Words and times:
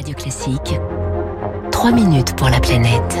Radio 0.00 0.14
Classique. 0.14 0.80
3 1.72 1.92
minutes 1.92 2.34
pour 2.34 2.48
la 2.48 2.58
planète. 2.58 3.18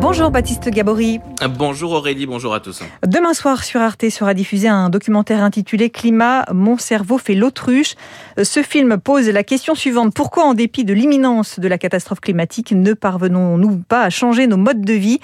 Bonjour 0.00 0.30
Baptiste 0.30 0.70
Gabory. 0.70 1.18
Bonjour 1.58 1.90
Aurélie, 1.90 2.26
bonjour 2.26 2.54
à 2.54 2.60
tous. 2.60 2.84
Demain 3.04 3.34
soir 3.34 3.64
sur 3.64 3.80
Arte 3.80 4.08
sera 4.10 4.32
diffusé 4.32 4.68
un 4.68 4.90
documentaire 4.90 5.42
intitulé 5.42 5.90
Climat, 5.90 6.44
mon 6.52 6.78
cerveau 6.78 7.18
fait 7.18 7.34
l'autruche. 7.34 7.96
Ce 8.40 8.62
film 8.62 8.98
pose 8.98 9.28
la 9.28 9.42
question 9.42 9.74
suivante. 9.74 10.14
Pourquoi 10.14 10.44
en 10.44 10.54
dépit 10.54 10.84
de 10.84 10.94
l'imminence 10.94 11.58
de 11.58 11.66
la 11.66 11.78
catastrophe 11.78 12.20
climatique 12.20 12.70
ne 12.70 12.92
parvenons-nous 12.92 13.78
pas 13.88 14.04
à 14.04 14.10
changer 14.10 14.46
nos 14.46 14.56
modes 14.56 14.82
de 14.82 14.94
vie? 14.94 15.18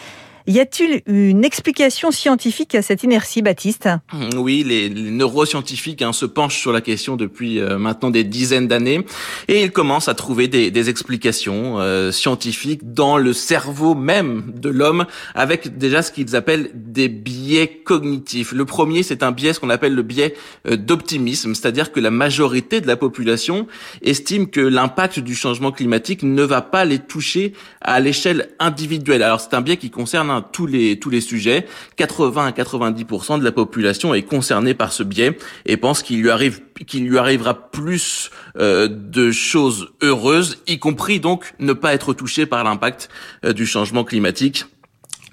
Y 0.47 0.61
a-t-il 0.61 1.03
une 1.07 1.45
explication 1.45 2.11
scientifique 2.11 2.75
à 2.75 2.83
cette 2.83 3.03
inertie, 3.03 3.43
Baptiste? 3.43 3.89
Oui, 4.37 4.65
les, 4.65 4.89
neuroscientifiques 4.91 6.03
hein, 6.03 6.13
se 6.13 6.27
penchent 6.27 6.59
sur 6.59 6.73
la 6.73 6.81
question 6.81 7.17
depuis 7.17 7.59
euh, 7.59 7.79
maintenant 7.79 8.11
des 8.11 8.25
dizaines 8.25 8.69
d'années 8.69 9.05
et 9.49 9.63
ils 9.63 9.73
commencent 9.73 10.09
à 10.09 10.15
trouver 10.15 10.49
des, 10.49 10.87
explications 10.87 11.81
euh, 11.81 12.13
scientifiques 12.13 12.93
dans 12.93 13.17
le 13.17 13.33
cerveau 13.33 13.95
même 13.95 14.53
de 14.55 14.69
l'homme 14.69 15.07
avec 15.35 15.79
déjà 15.79 16.03
ce 16.03 16.13
qu'ils 16.13 16.37
appellent 16.37 16.71
des 16.75 17.09
biais 17.09 17.83
cognitifs. 17.85 18.53
Le 18.53 18.65
premier, 18.65 19.03
c'est 19.03 19.23
un 19.23 19.33
biais, 19.33 19.53
ce 19.53 19.59
qu'on 19.59 19.71
appelle 19.71 19.95
le 19.95 20.03
biais 20.03 20.35
euh, 20.69 20.77
d'optimisme, 20.77 21.55
c'est-à-dire 21.55 21.91
que 21.91 21.99
la 21.99 22.11
majorité 22.11 22.81
de 22.81 22.87
la 22.87 22.97
population 22.97 23.67
estime 24.03 24.49
que 24.49 24.61
l'impact 24.61 25.19
du 25.19 25.35
changement 25.35 25.73
climatique 25.73 26.23
ne 26.23 26.43
va 26.43 26.63
pas 26.63 26.85
les 26.85 27.01
toucher 27.01 27.53
à 27.81 27.99
l'échelle 27.99 28.51
individuelle. 28.61 29.23
Alors 29.23 29.41
c'est 29.41 29.55
un 29.55 29.61
biais 29.61 29.77
qui 29.77 29.91
concerne 29.91 30.36
tous 30.43 30.67
les 30.67 30.99
tous 30.99 31.11
les 31.11 31.21
sujets. 31.21 31.67
80 31.97 32.47
à 32.47 32.51
90% 32.51 33.39
de 33.39 33.45
la 33.45 33.53
population 33.53 34.15
est 34.15 34.23
concernée 34.23 34.75
par 34.75 34.93
ce 34.93 35.03
biais 35.03 35.37
et 35.65 35.77
pense 35.77 36.03
qu'il 36.03 36.21
lui 36.21 36.31
arrive 36.31 36.61
qu'il 36.87 37.07
lui 37.07 37.19
arrivera 37.19 37.71
plus 37.71 38.31
euh, 38.59 38.89
de 38.89 39.31
choses 39.31 39.89
heureuses, 40.03 40.59
y 40.67 40.79
compris 40.79 41.21
donc 41.21 41.55
ne 41.59 41.73
pas 41.73 41.95
être 41.95 42.13
touché 42.13 42.47
par 42.47 42.65
l'impact 42.65 43.09
euh, 43.45 43.53
du 43.53 43.67
changement 43.67 44.05
climatique 44.05 44.67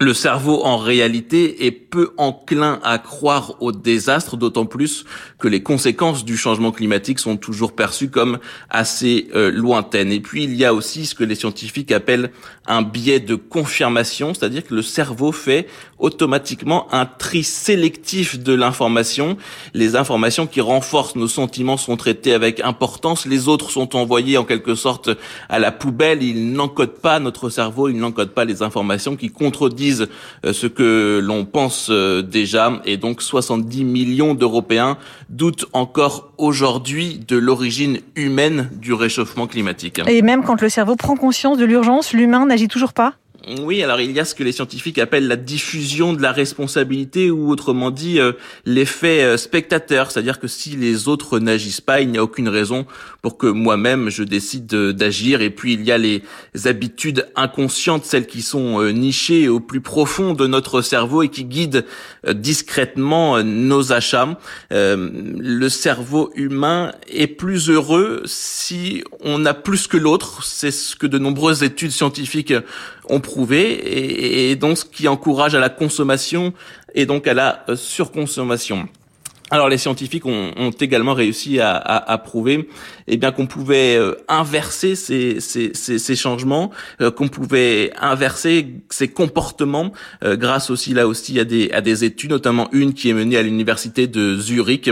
le 0.04 0.14
cerveau, 0.14 0.62
en 0.64 0.76
réalité, 0.76 1.66
est 1.66 1.72
peu 1.72 2.12
enclin 2.18 2.78
à 2.84 2.98
croire 2.98 3.54
au 3.60 3.72
désastre, 3.72 4.36
d'autant 4.36 4.66
plus 4.66 5.04
que 5.38 5.48
les 5.48 5.62
conséquences 5.62 6.24
du 6.24 6.36
changement 6.36 6.72
climatique 6.72 7.18
sont 7.18 7.36
toujours 7.36 7.72
perçues 7.72 8.10
comme 8.10 8.38
assez 8.70 9.28
euh, 9.34 9.50
lointaines. 9.50 10.12
Et 10.12 10.20
puis, 10.20 10.44
il 10.44 10.54
y 10.54 10.64
a 10.64 10.74
aussi 10.74 11.06
ce 11.06 11.14
que 11.14 11.24
les 11.24 11.34
scientifiques 11.34 11.90
appellent 11.90 12.30
un 12.66 12.82
biais 12.82 13.20
de 13.20 13.34
confirmation, 13.34 14.34
c'est-à-dire 14.34 14.64
que 14.64 14.74
le 14.74 14.82
cerveau 14.82 15.32
fait 15.32 15.66
automatiquement 15.98 16.92
un 16.92 17.06
tri 17.06 17.42
sélectif 17.42 18.38
de 18.38 18.52
l'information. 18.52 19.36
Les 19.72 19.96
informations 19.96 20.46
qui 20.46 20.60
renforcent 20.60 21.16
nos 21.16 21.28
sentiments 21.28 21.76
sont 21.76 21.96
traitées 21.96 22.34
avec 22.34 22.60
importance, 22.60 23.26
les 23.26 23.48
autres 23.48 23.70
sont 23.70 23.96
envoyées 23.96 24.36
en 24.36 24.44
quelque 24.44 24.74
sorte 24.74 25.10
à 25.48 25.58
la 25.58 25.72
poubelle. 25.72 26.22
Il 26.22 26.52
n'encode 26.52 26.98
pas 27.00 27.20
notre 27.20 27.48
cerveau, 27.48 27.88
il 27.88 27.96
n'encode 27.96 28.30
pas 28.30 28.44
les 28.44 28.62
informations 28.62 29.16
qui 29.16 29.30
contredisent 29.30 29.93
euh, 30.02 30.52
ce 30.52 30.66
que 30.66 31.20
l'on 31.22 31.44
pense 31.44 31.88
euh, 31.90 32.22
déjà 32.22 32.80
et 32.84 32.96
donc 32.96 33.22
70 33.22 33.84
millions 33.84 34.34
d'Européens 34.34 34.98
doutent 35.28 35.66
encore 35.72 36.32
aujourd'hui 36.38 37.20
de 37.26 37.36
l'origine 37.36 37.98
humaine 38.16 38.70
du 38.72 38.92
réchauffement 38.92 39.46
climatique. 39.46 40.00
Et 40.06 40.22
même 40.22 40.44
quand 40.44 40.60
le 40.60 40.68
cerveau 40.68 40.96
prend 40.96 41.16
conscience 41.16 41.58
de 41.58 41.64
l'urgence, 41.64 42.12
l'humain 42.12 42.46
n'agit 42.46 42.68
toujours 42.68 42.92
pas? 42.92 43.14
Oui, 43.60 43.82
alors 43.82 44.00
il 44.00 44.12
y 44.12 44.20
a 44.20 44.24
ce 44.24 44.34
que 44.34 44.42
les 44.42 44.52
scientifiques 44.52 44.98
appellent 44.98 45.28
la 45.28 45.36
diffusion 45.36 46.14
de 46.14 46.22
la 46.22 46.32
responsabilité 46.32 47.30
ou 47.30 47.50
autrement 47.50 47.90
dit 47.90 48.18
euh, 48.18 48.32
l'effet 48.64 49.22
euh, 49.22 49.36
spectateur, 49.36 50.10
c'est-à-dire 50.10 50.38
que 50.40 50.48
si 50.48 50.70
les 50.70 51.08
autres 51.08 51.38
n'agissent 51.38 51.82
pas, 51.82 52.00
il 52.00 52.08
n'y 52.10 52.16
a 52.16 52.22
aucune 52.22 52.48
raison 52.48 52.86
pour 53.20 53.36
que 53.36 53.46
moi-même 53.46 54.08
je 54.08 54.22
décide 54.22 54.66
d'agir. 54.66 55.42
Et 55.42 55.50
puis 55.50 55.74
il 55.74 55.84
y 55.84 55.92
a 55.92 55.98
les 55.98 56.22
habitudes 56.64 57.26
inconscientes, 57.36 58.06
celles 58.06 58.26
qui 58.26 58.40
sont 58.40 58.80
euh, 58.80 58.92
nichées 58.92 59.48
au 59.48 59.60
plus 59.60 59.82
profond 59.82 60.32
de 60.32 60.46
notre 60.46 60.80
cerveau 60.80 61.22
et 61.22 61.28
qui 61.28 61.44
guident 61.44 61.84
discrètement 62.26 63.42
nos 63.42 63.92
achats. 63.92 64.38
le 64.70 65.68
cerveau 65.68 66.30
humain 66.34 66.92
est 67.08 67.26
plus 67.26 67.68
heureux 67.68 68.22
si 68.24 69.04
on 69.20 69.44
a 69.44 69.52
plus 69.54 69.86
que 69.86 69.96
l'autre. 69.96 70.44
C'est 70.44 70.70
ce 70.70 70.96
que 70.96 71.06
de 71.06 71.18
nombreuses 71.18 71.62
études 71.62 71.90
scientifiques 71.90 72.54
ont 73.08 73.20
et, 73.52 74.56
donc 74.56 74.78
ce 74.78 74.84
qui 74.84 75.08
encourage 75.08 75.54
à 75.54 75.60
la 75.60 75.68
consommation 75.68 76.52
et 76.94 77.06
donc 77.06 77.26
à 77.26 77.34
la 77.34 77.64
euh, 77.68 77.76
surconsommation. 77.76 78.88
Alors 79.50 79.68
les 79.68 79.76
scientifiques 79.76 80.24
ont, 80.24 80.52
ont 80.56 80.70
également 80.70 81.12
réussi 81.12 81.60
à, 81.60 81.76
à, 81.76 82.12
à, 82.12 82.18
prouver 82.18 82.66
eh 83.06 83.18
bien 83.18 83.30
qu'on 83.30 83.46
pouvait 83.46 83.96
euh, 83.96 84.14
inverser 84.26 84.94
ces, 84.96 85.38
ces, 85.38 85.72
ces, 85.74 85.98
ces 85.98 86.16
changements, 86.16 86.70
euh, 87.02 87.10
qu'on 87.10 87.28
pouvait 87.28 87.92
inverser 88.00 88.68
ces 88.88 89.08
comportements 89.08 89.92
euh, 90.24 90.36
grâce 90.36 90.70
aussi 90.70 90.94
là 90.94 91.06
aussi 91.06 91.38
à 91.38 91.44
des, 91.44 91.70
à 91.72 91.82
des 91.82 92.04
études, 92.04 92.30
notamment 92.30 92.70
une 92.72 92.94
qui 92.94 93.10
est 93.10 93.12
menée 93.12 93.36
à 93.36 93.42
l'université 93.42 94.06
de 94.06 94.36
Zurich, 94.38 94.90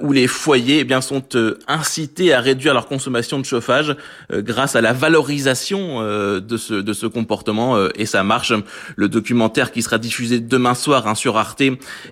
où 0.00 0.12
les 0.12 0.26
foyers 0.26 0.80
eh 0.80 0.84
bien 0.84 1.00
sont 1.00 1.22
incités 1.68 2.32
à 2.32 2.40
réduire 2.40 2.74
leur 2.74 2.86
consommation 2.86 3.38
de 3.38 3.44
chauffage 3.44 3.96
grâce 4.32 4.74
à 4.76 4.80
la 4.80 4.92
valorisation 4.92 6.02
de 6.02 6.56
ce 6.56 6.74
de 6.74 6.92
ce 6.92 7.06
comportement 7.06 7.88
et 7.94 8.06
ça 8.06 8.22
marche. 8.22 8.52
Le 8.96 9.08
documentaire 9.08 9.72
qui 9.72 9.82
sera 9.82 9.98
diffusé 9.98 10.40
demain 10.40 10.74
soir 10.74 11.06
hein, 11.06 11.14
sur 11.14 11.36
Arte 11.36 11.62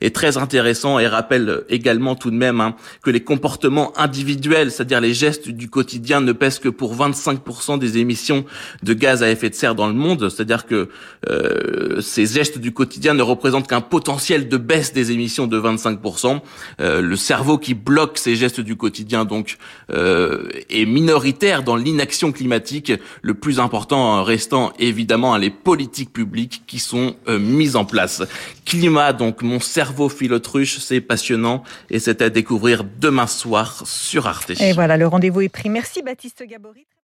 est 0.00 0.14
très 0.14 0.36
intéressant 0.36 0.98
et 0.98 1.06
rappelle 1.06 1.55
également 1.68 2.14
tout 2.14 2.30
de 2.30 2.36
même 2.36 2.60
hein, 2.60 2.74
que 3.02 3.10
les 3.10 3.20
comportements 3.20 3.92
individuels, 3.98 4.70
c'est-à-dire 4.70 5.00
les 5.00 5.14
gestes 5.14 5.48
du 5.48 5.68
quotidien, 5.68 6.20
ne 6.20 6.32
pèsent 6.32 6.58
que 6.58 6.68
pour 6.68 6.96
25% 6.96 7.78
des 7.78 7.98
émissions 7.98 8.44
de 8.82 8.94
gaz 8.94 9.22
à 9.22 9.30
effet 9.30 9.50
de 9.50 9.54
serre 9.54 9.74
dans 9.74 9.86
le 9.86 9.94
monde. 9.94 10.28
C'est-à-dire 10.28 10.66
que 10.66 10.88
euh, 11.28 12.00
ces 12.00 12.26
gestes 12.26 12.58
du 12.58 12.72
quotidien 12.72 13.14
ne 13.14 13.22
représentent 13.22 13.68
qu'un 13.68 13.80
potentiel 13.80 14.48
de 14.48 14.56
baisse 14.56 14.92
des 14.92 15.12
émissions 15.12 15.46
de 15.46 15.58
25%. 15.58 16.40
Euh, 16.80 17.00
le 17.00 17.16
cerveau 17.16 17.58
qui 17.58 17.74
bloque 17.74 18.18
ces 18.18 18.36
gestes 18.36 18.60
du 18.60 18.76
quotidien 18.76 19.24
donc 19.24 19.56
euh, 19.90 20.48
est 20.70 20.86
minoritaire 20.86 21.62
dans 21.62 21.76
l'inaction 21.76 22.32
climatique. 22.32 22.92
Le 23.22 23.34
plus 23.34 23.60
important 23.60 24.22
restant 24.22 24.72
évidemment 24.78 25.34
hein, 25.34 25.38
les 25.38 25.50
politiques 25.50 26.12
publiques 26.12 26.62
qui 26.66 26.78
sont 26.78 27.16
mises 27.28 27.76
en 27.76 27.84
place. 27.84 28.22
Climat 28.64 29.12
donc 29.12 29.42
mon 29.42 29.60
cerveau 29.60 30.08
philotruche, 30.08 30.78
c'est 30.78 31.00
passionnant 31.00 31.45
et 31.90 31.98
c'est 31.98 32.22
à 32.22 32.30
découvrir 32.30 32.84
demain 32.84 33.26
soir 33.26 33.82
sur 33.86 34.26
Arte. 34.26 34.50
Et 34.60 34.72
voilà, 34.72 34.96
le 34.96 35.06
rendez-vous 35.06 35.42
est 35.42 35.48
pris. 35.48 35.68
Merci 35.68 36.02
Baptiste 36.02 36.42
Gabory. 36.46 36.86